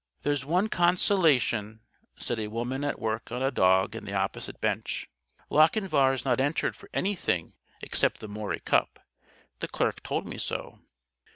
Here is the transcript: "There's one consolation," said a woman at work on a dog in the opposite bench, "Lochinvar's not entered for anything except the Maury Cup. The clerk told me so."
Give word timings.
"There's 0.23 0.43
one 0.43 0.67
consolation," 0.67 1.81
said 2.17 2.39
a 2.39 2.47
woman 2.47 2.83
at 2.83 2.97
work 2.97 3.31
on 3.31 3.43
a 3.43 3.51
dog 3.51 3.95
in 3.95 4.03
the 4.03 4.15
opposite 4.15 4.59
bench, 4.59 5.07
"Lochinvar's 5.51 6.25
not 6.25 6.39
entered 6.39 6.75
for 6.75 6.89
anything 6.91 7.53
except 7.83 8.19
the 8.19 8.27
Maury 8.27 8.61
Cup. 8.61 8.97
The 9.59 9.67
clerk 9.67 10.01
told 10.01 10.25
me 10.25 10.39
so." 10.39 10.79